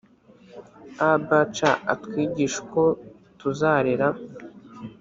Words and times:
abc 1.11 1.57
atwigishe 1.93 2.57
uko 2.63 2.81
tuzarera 3.39 4.07